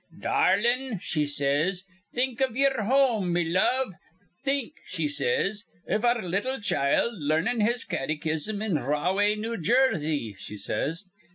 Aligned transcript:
'Darlin'' 0.19 0.97
she 0.99 1.27
says, 1.27 1.83
'think 2.11 2.41
iv 2.41 2.57
ye'er 2.57 2.81
home, 2.85 3.31
me 3.31 3.43
love. 3.43 3.93
Think,' 4.43 4.77
she 4.87 5.07
says, 5.07 5.63
'iv 5.87 6.03
our 6.03 6.23
little 6.23 6.59
child 6.59 7.13
larnin' 7.21 7.61
his 7.61 7.85
caddychism 7.85 8.63
in 8.63 8.79
Rahway, 8.79 9.35
New 9.35 9.57
Jersey,' 9.61 10.33
she 10.39 10.57
says. 10.57 11.05